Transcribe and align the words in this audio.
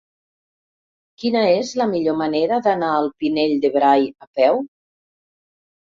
Quina 1.23 1.43
és 1.57 1.73
la 1.81 1.87
millor 1.93 2.17
manera 2.23 2.59
d'anar 2.69 2.89
al 3.01 3.13
Pinell 3.25 3.55
de 3.67 3.73
Brai 3.77 4.09
a 4.27 4.29
peu? 4.41 4.63